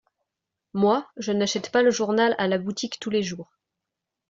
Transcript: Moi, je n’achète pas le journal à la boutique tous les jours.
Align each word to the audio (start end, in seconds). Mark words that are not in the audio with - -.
Moi, 0.73 1.05
je 1.17 1.31
n’achète 1.31 1.69
pas 1.71 1.83
le 1.83 1.91
journal 1.91 2.33
à 2.39 2.47
la 2.47 2.57
boutique 2.57 2.99
tous 2.99 3.11
les 3.11 3.21
jours. 3.21 3.59